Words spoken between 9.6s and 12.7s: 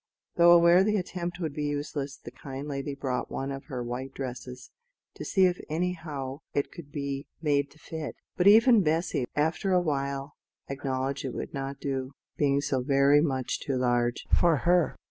a while, acknowledged it would not do, being